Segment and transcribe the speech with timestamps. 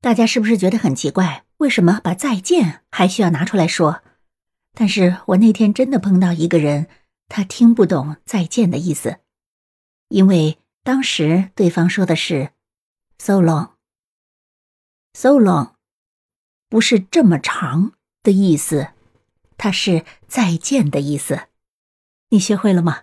[0.00, 4.02] 大家是不是觉得很奇怪为什么把再见还需要拿出来说？
[4.74, 6.88] 但是我那天真的碰到一个人
[7.28, 9.18] 他听不懂再见的意思
[10.08, 12.52] 因为当时对方说的是
[13.18, 13.72] so long
[15.14, 15.72] so long
[16.68, 18.92] 不是这么长的意思
[19.56, 21.48] 它是再见的意思。
[22.28, 23.02] 你学会了吗？